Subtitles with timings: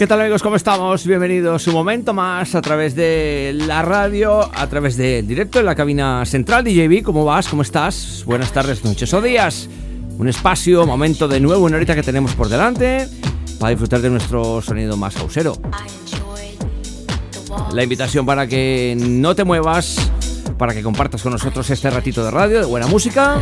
[0.00, 0.42] ¿Qué tal amigos?
[0.42, 1.06] ¿Cómo estamos?
[1.06, 5.74] Bienvenidos un momento más a través de la radio, a través del directo en la
[5.74, 6.64] cabina central.
[6.64, 7.48] DJB, ¿cómo vas?
[7.48, 8.22] ¿Cómo estás?
[8.24, 9.68] Buenas tardes, noches o días.
[10.16, 13.08] Un espacio, momento de nuevo, una horita que tenemos por delante
[13.58, 15.52] para disfrutar de nuestro sonido más hausero.
[17.74, 19.98] La invitación para que no te muevas,
[20.56, 23.38] para que compartas con nosotros este ratito de radio, de buena música.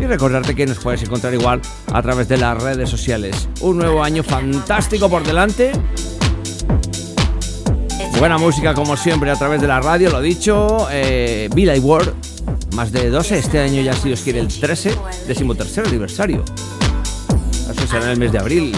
[0.00, 1.60] Y recordarte que nos puedes encontrar igual
[1.92, 3.48] a través de las redes sociales.
[3.60, 5.72] Un nuevo año fantástico por delante.
[8.18, 10.88] Buena música como siempre a través de la radio, lo dicho.
[10.90, 12.12] Eh, Villa y World,
[12.74, 13.38] más de 12.
[13.38, 16.44] Este año ya si Dios quiere el 13, decimotercer aniversario.
[17.70, 18.72] Eso será en el mes de abril.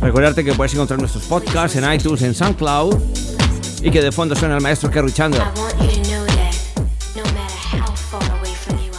[0.00, 2.96] Recordarte que puedes encontrar nuestros podcasts en iTunes, en SoundCloud.
[3.82, 5.42] Y que de fondo suena el maestro Kerry Chandler.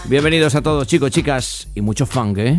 [0.09, 2.57] Bienvenidos a todos chicos, chicas y mucho funk, ¿eh?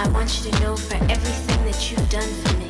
[0.00, 2.68] I want you to know for everything that you've done for me.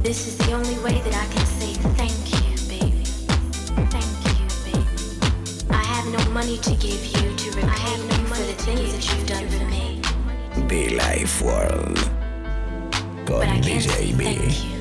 [0.00, 3.04] This is the only way that I can say thank you, baby.
[3.92, 4.88] Thank you, baby.
[5.68, 9.26] I have no money to give you to repay you for the things that you've
[9.28, 10.00] done for me.
[10.68, 11.98] Be Life World
[13.26, 14.73] con But I can say DJ B.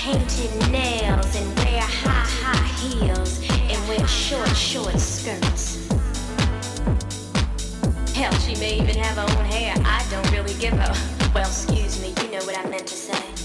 [0.00, 5.86] painted nails and wear high, high heels and wear short, short skirts.
[8.14, 9.74] Hell, she may even have her own hair.
[9.84, 10.96] I don't really give a.
[11.34, 13.39] Well, excuse me, you know what I meant to say.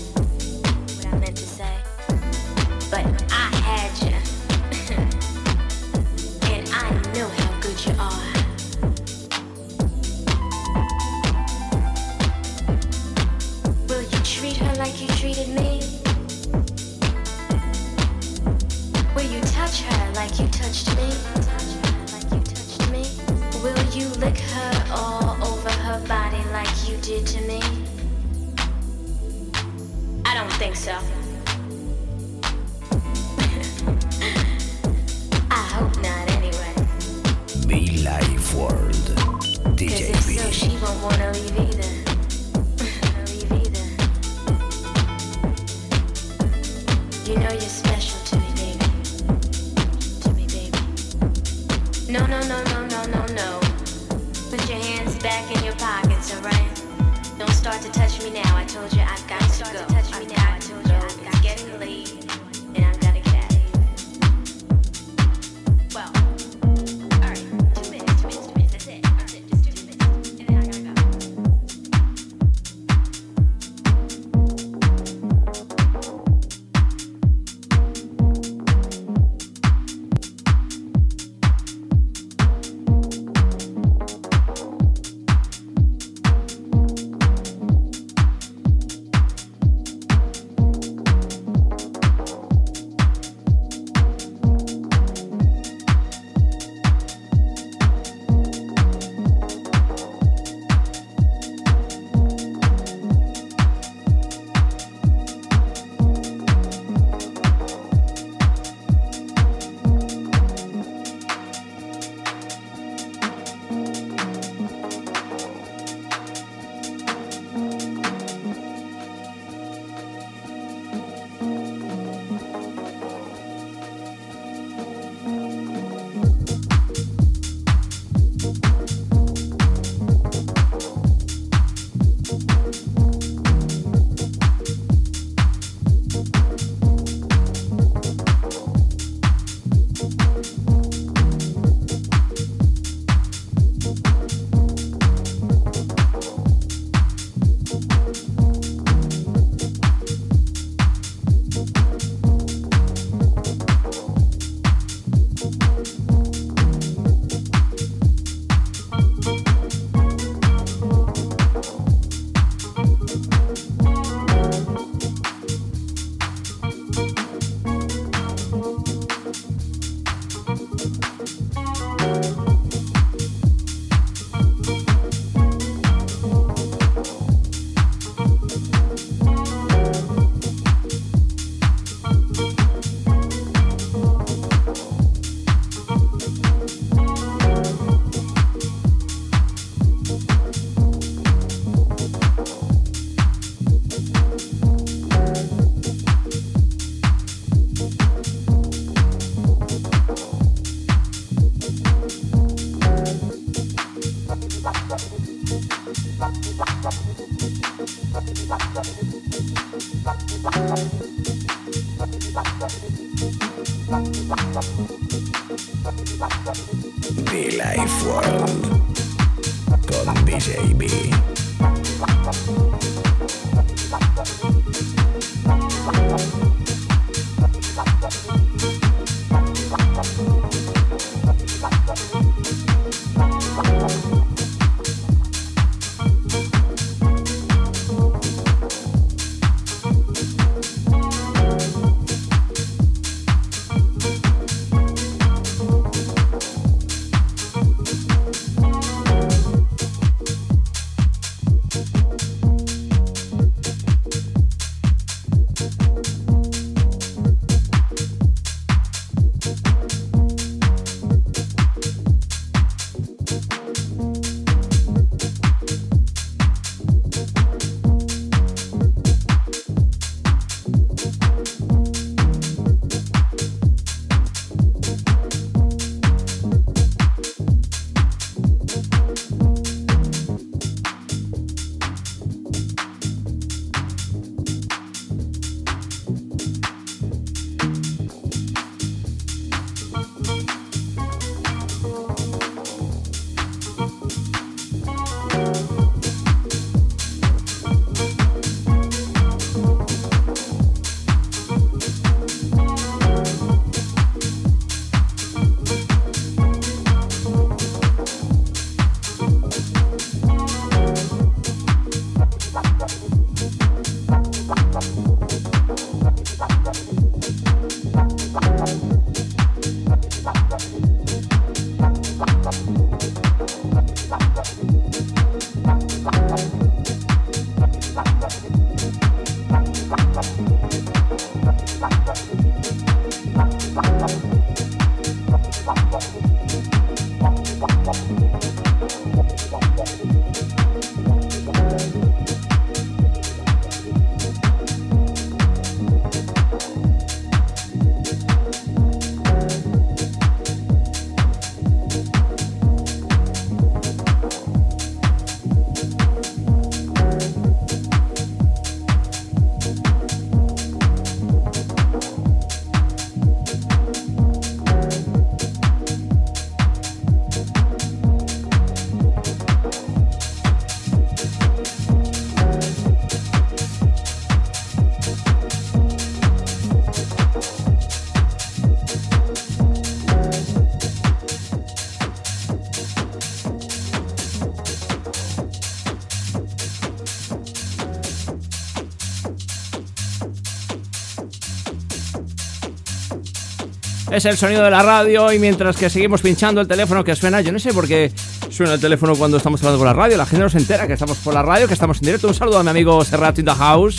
[394.16, 397.42] Es el sonido de la radio y mientras que seguimos pinchando el teléfono que suena,
[397.42, 398.14] yo no sé por qué
[398.50, 400.94] suena el teléfono cuando estamos hablando con la radio, la gente no se entera que
[400.94, 402.30] estamos por la radio, que estamos en directo.
[402.30, 403.98] Un saludo a mi amigo Serrat in the House,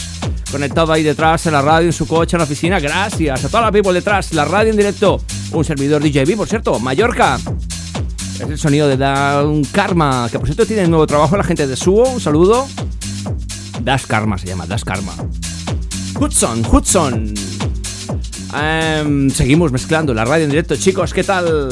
[0.51, 2.81] conectado ahí detrás en la radio, en su coche, en la oficina.
[2.81, 5.21] Gracias a toda la people detrás, la radio en directo.
[5.53, 7.39] Un servidor DJB, por cierto, Mallorca.
[8.37, 11.77] Es el sonido de Dan Karma, que por cierto tiene nuevo trabajo la gente de
[11.77, 12.09] Suo.
[12.09, 12.67] Un saludo.
[13.83, 15.13] Das Karma se llama, Das Karma.
[16.19, 17.35] Hudson, Hudson.
[18.59, 21.69] Em, seguimos mezclando la radio en directo, chicos, ¿qué tal?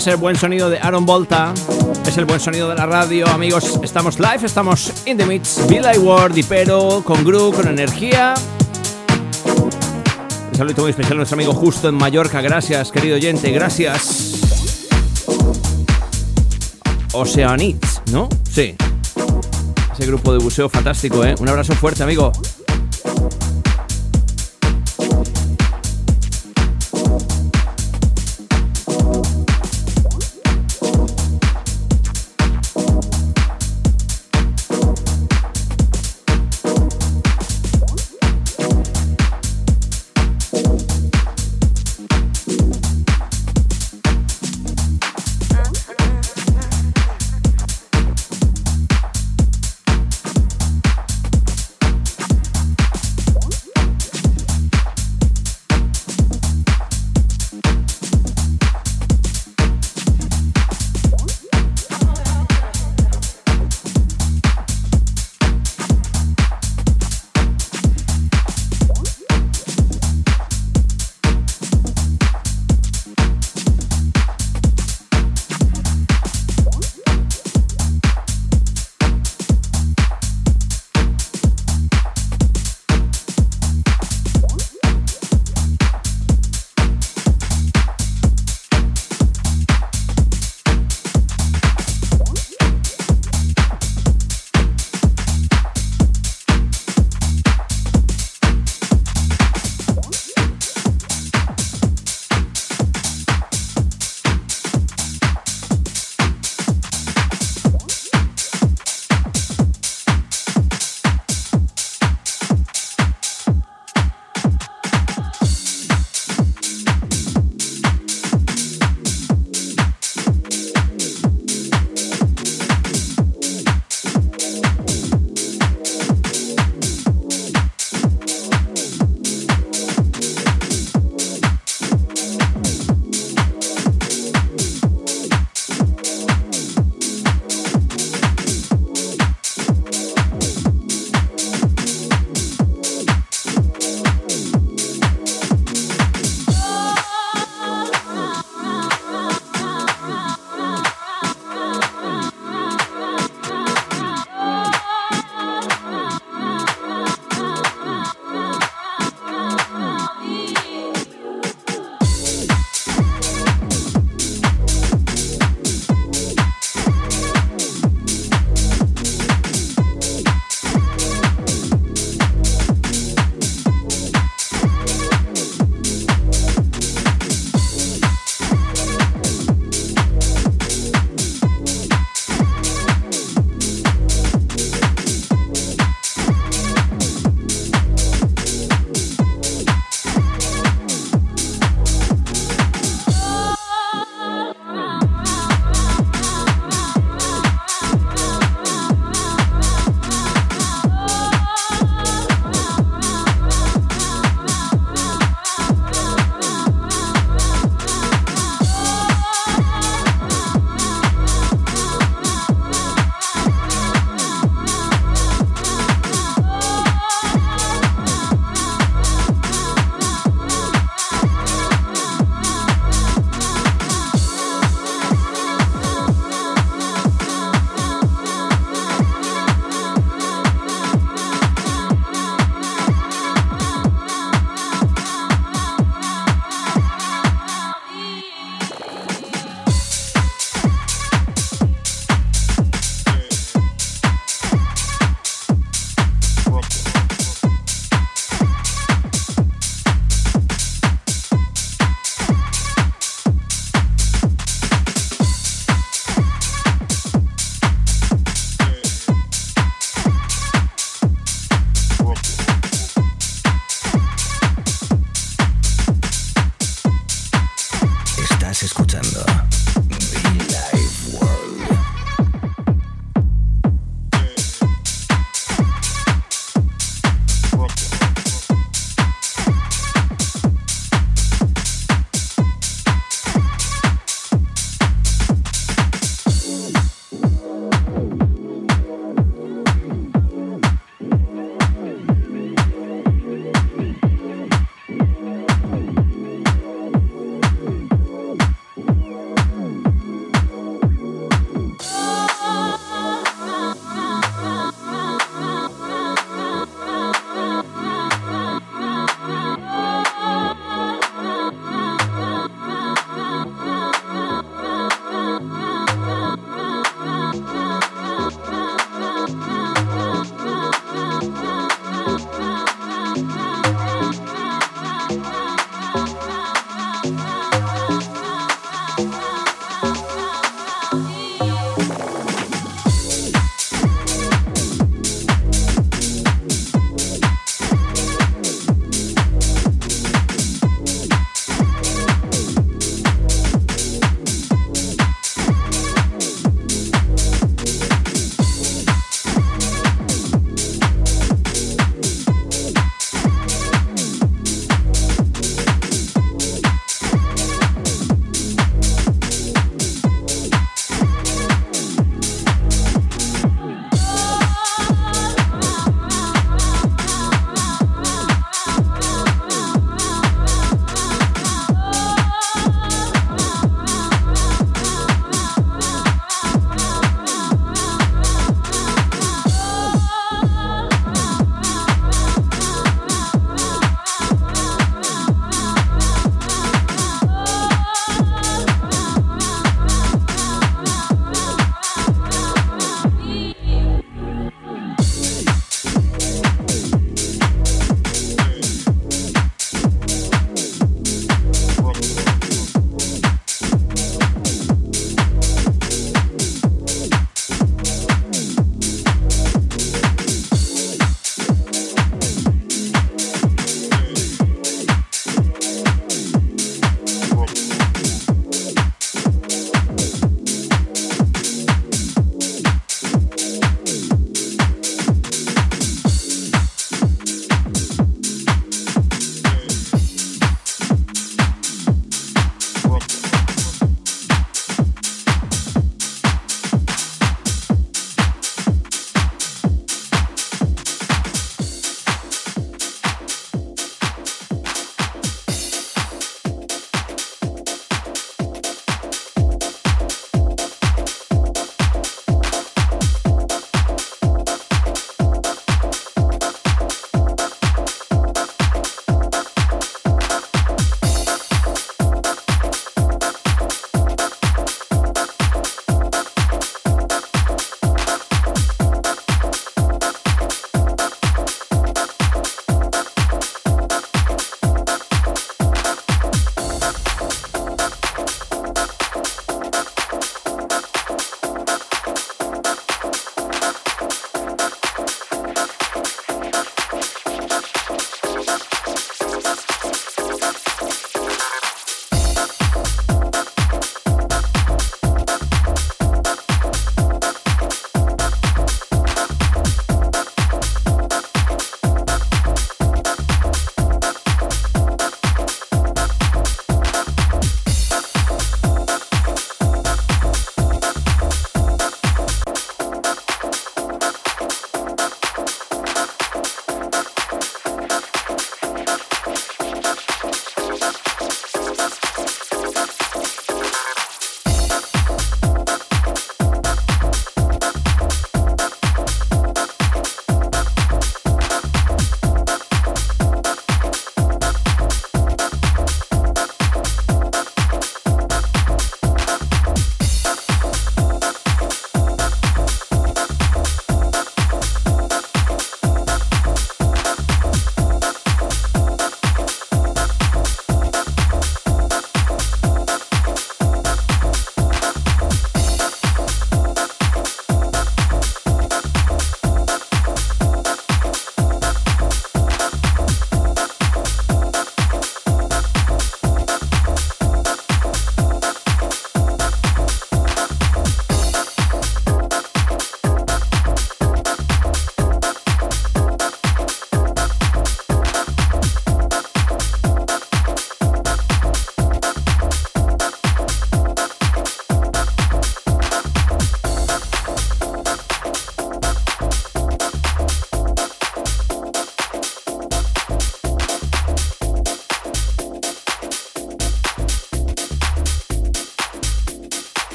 [0.00, 1.52] Es el buen sonido de Aaron Volta,
[2.06, 3.28] es el buen sonido de la radio.
[3.28, 5.60] Amigos, estamos live, estamos in the mix.
[5.68, 8.32] Billy Ward, Dipero, con groove, con energía.
[10.52, 12.40] Un saludo muy especial a nuestro amigo Justo en Mallorca.
[12.40, 14.40] Gracias, querido oyente, gracias.
[17.12, 18.30] Oceanits, ¿no?
[18.50, 18.74] Sí.
[19.92, 21.34] Ese grupo de buceo fantástico, ¿eh?
[21.40, 22.32] Un abrazo fuerte, amigo.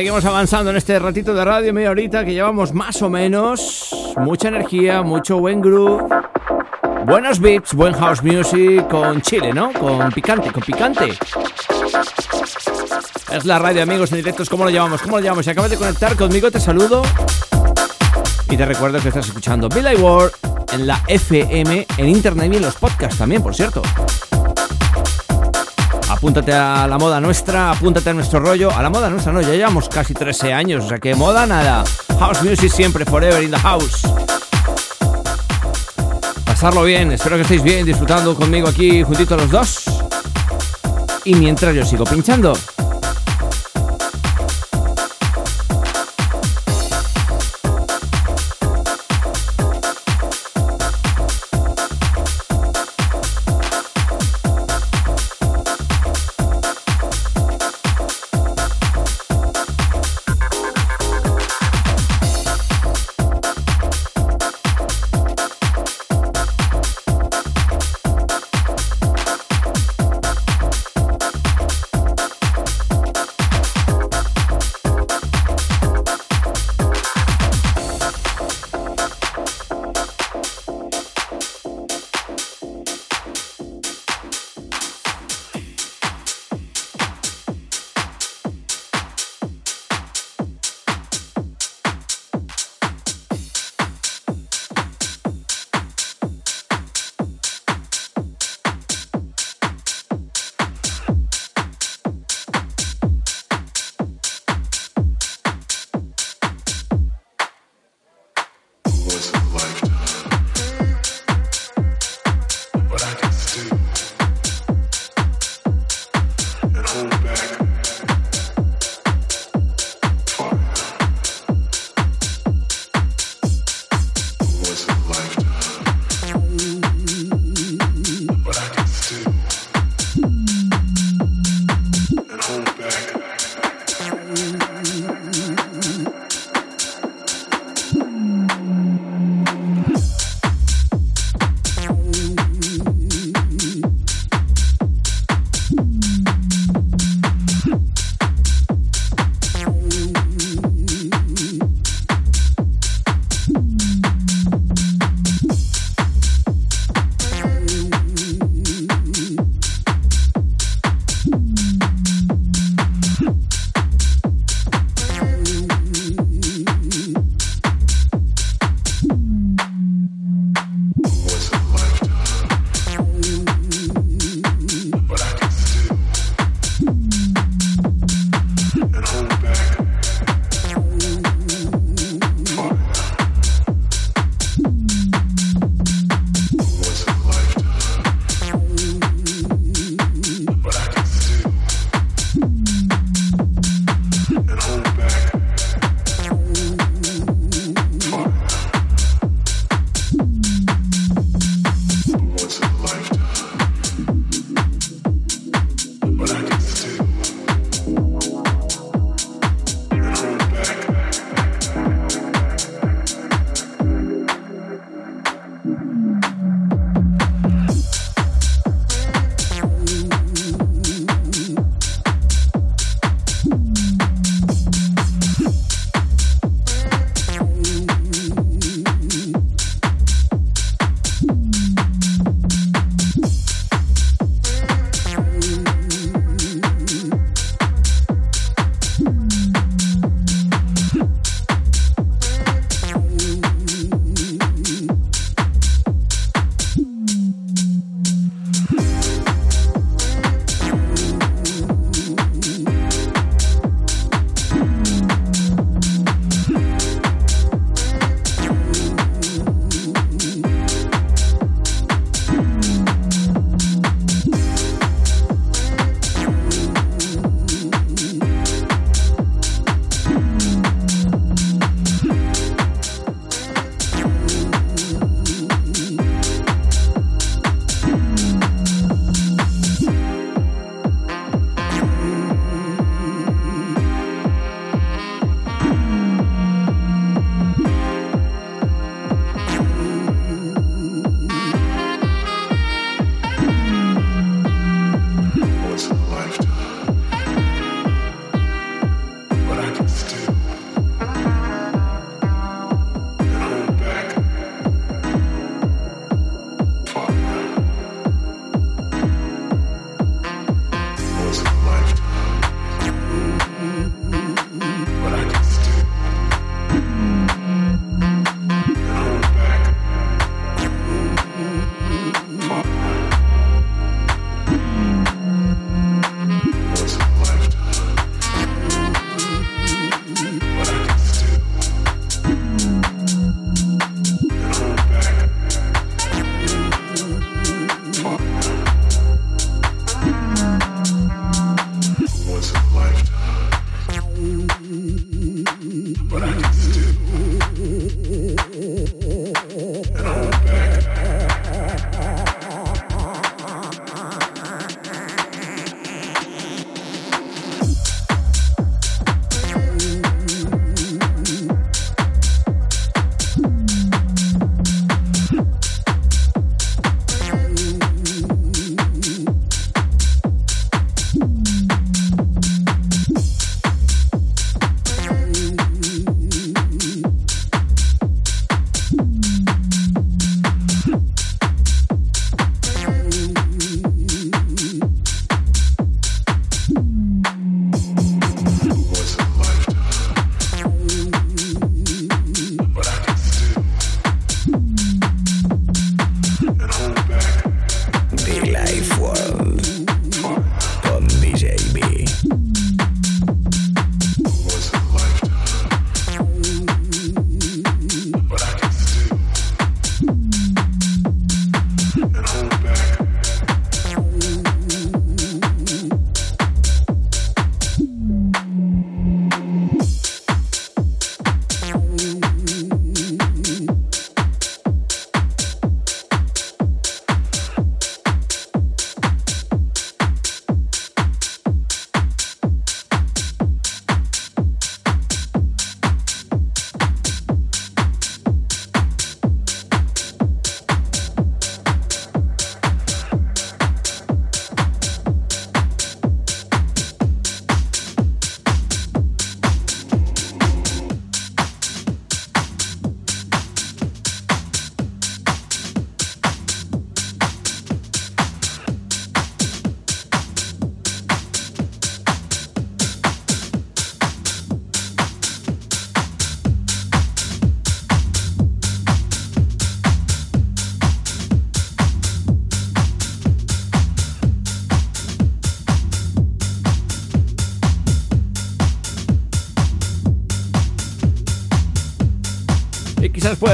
[0.00, 3.94] Seguimos avanzando en este ratito de radio, media horita que llevamos más o menos.
[4.16, 6.08] Mucha energía, mucho buen groove.
[7.04, 9.74] Buenos beats, buen house music con chile, ¿no?
[9.74, 11.10] Con picante, con picante.
[13.30, 14.48] Es la radio, amigos, en directos.
[14.48, 15.02] ¿Cómo lo llamamos?
[15.02, 15.44] ¿Cómo lo llamamos?
[15.44, 17.02] Si acabas de conectar conmigo, te saludo.
[18.48, 20.32] Y te recuerdo que estás escuchando Bill Ward
[20.72, 23.82] en la FM, en internet y en los podcasts también, por cierto.
[26.20, 28.70] Apúntate a la moda nuestra, apúntate a nuestro rollo.
[28.70, 31.82] A la moda nuestra no, ya llevamos casi 13 años, o sea que moda nada.
[32.18, 34.02] House music siempre, forever in the house.
[36.44, 39.84] Pasarlo bien, espero que estéis bien, disfrutando conmigo aquí juntitos los dos.
[41.24, 42.52] Y mientras yo sigo pinchando.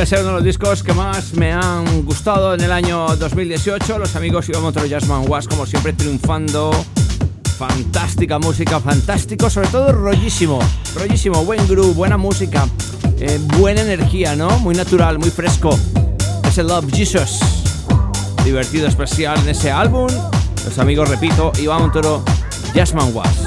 [0.07, 3.98] Ser uno de los discos que más me han gustado en el año 2018.
[3.98, 6.70] Los amigos Iván Montero Jazzman Was, como siempre, triunfando.
[7.59, 10.61] Fantástica música, fantástico, sobre todo rollísimo,
[10.94, 12.68] rollísimo, buen groove, buena música,
[13.18, 14.59] eh, buena energía, ¿no?
[14.61, 15.76] Muy natural, muy fresco.
[16.46, 17.40] Es el Love Jesus.
[18.44, 20.09] Divertido, especial en ese álbum.
[20.64, 22.22] Los amigos, repito, Iván Montero
[22.74, 23.45] Jazzman Was.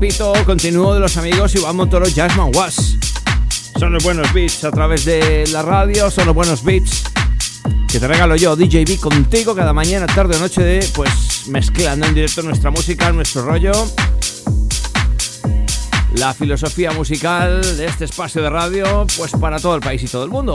[0.00, 2.96] Repito, continúo de los amigos Iván Montoro, Jasmine Was.
[3.78, 7.02] Son los buenos beats a través de la radio, son los buenos beats
[7.86, 12.14] que te regalo yo, DJB, contigo cada mañana, tarde o noche, de, pues mezclando en
[12.14, 13.72] directo nuestra música, nuestro rollo,
[16.14, 20.24] la filosofía musical de este espacio de radio, pues para todo el país y todo
[20.24, 20.54] el mundo.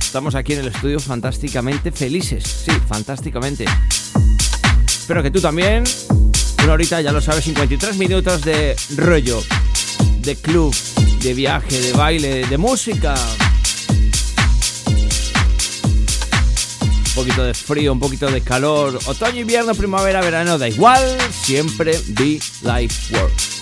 [0.00, 3.66] Estamos aquí en el estudio fantásticamente felices, sí, fantásticamente.
[4.86, 5.84] Espero que tú también.
[6.64, 9.42] Una horita, ya lo sabes, 53 minutos de rollo,
[10.18, 10.74] de club,
[11.22, 13.14] de viaje, de baile, de música.
[16.86, 21.98] Un poquito de frío, un poquito de calor, otoño, invierno, primavera, verano, da igual, siempre
[22.08, 23.59] be life work.